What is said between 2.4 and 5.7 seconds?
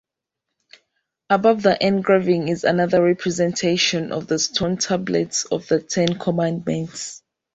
is another representation of the Stone Tablets of